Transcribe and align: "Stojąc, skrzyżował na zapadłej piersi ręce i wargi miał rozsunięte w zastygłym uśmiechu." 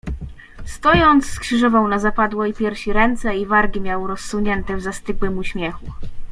"Stojąc, 0.65 1.29
skrzyżował 1.29 1.87
na 1.87 1.99
zapadłej 1.99 2.53
piersi 2.53 2.93
ręce 2.93 3.37
i 3.37 3.45
wargi 3.45 3.81
miał 3.81 4.07
rozsunięte 4.07 4.77
w 4.77 4.81
zastygłym 4.81 5.37
uśmiechu." 5.37 5.85